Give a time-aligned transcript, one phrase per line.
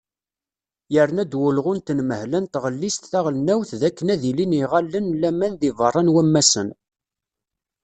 [0.95, 5.73] Yerna-d wulɣu n tenmehla n tɣellist taɣelnawt d akken ad ilin yiɣallen n laman deg
[5.77, 6.69] berra n wammasen.